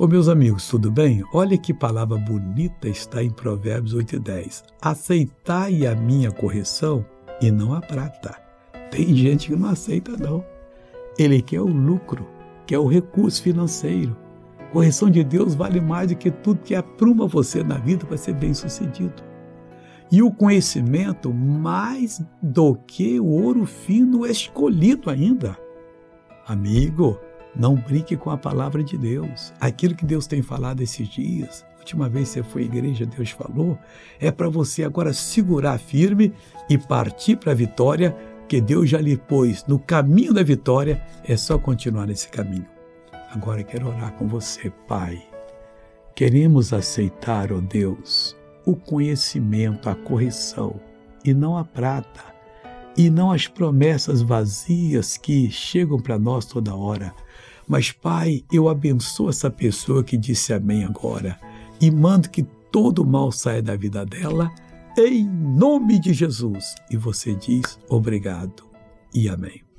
[0.00, 1.22] Ô meus amigos, tudo bem?
[1.30, 4.64] Olha que palavra bonita está em Provérbios 8 e 10.
[4.80, 7.04] Aceitai a minha correção
[7.38, 8.34] e não a prata.
[8.90, 10.42] Tem gente que não aceita, não.
[11.18, 12.26] Ele quer o lucro,
[12.66, 14.16] quer o recurso financeiro.
[14.72, 18.32] Correção de Deus vale mais do que tudo que apruma você na vida para ser
[18.32, 19.22] bem sucedido.
[20.10, 25.58] E o conhecimento mais do que o ouro fino escolhido ainda.
[26.46, 27.20] Amigo,
[27.54, 29.52] não brinque com a palavra de Deus.
[29.60, 33.30] Aquilo que Deus tem falado esses dias, última vez que você foi à igreja, Deus
[33.30, 33.78] falou,
[34.18, 36.32] é para você agora segurar firme
[36.68, 38.16] e partir para a vitória,
[38.48, 42.66] que Deus já lhe pôs no caminho da vitória, é só continuar nesse caminho.
[43.32, 45.22] Agora quero orar com você, Pai.
[46.14, 50.80] Queremos aceitar, ó oh Deus, o conhecimento, a correção,
[51.24, 52.22] e não a prata,
[52.96, 57.14] e não as promessas vazias que chegam para nós toda hora.
[57.66, 61.38] Mas, Pai, eu abençoo essa pessoa que disse amém agora
[61.80, 64.50] e mando que todo mal saia da vida dela,
[64.98, 66.74] em nome de Jesus.
[66.90, 68.64] E você diz obrigado
[69.14, 69.69] e amém.